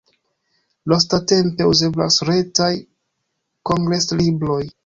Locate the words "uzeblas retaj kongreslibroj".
1.73-4.61